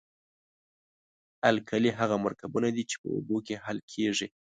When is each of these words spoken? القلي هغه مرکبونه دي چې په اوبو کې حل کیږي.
القلي 1.51 1.89
هغه 1.99 2.15
مرکبونه 2.25 2.69
دي 2.75 2.83
چې 2.89 2.95
په 3.01 3.07
اوبو 3.15 3.37
کې 3.45 3.55
حل 3.65 3.79
کیږي. 3.93 4.27